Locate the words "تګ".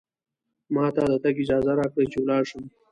1.23-1.35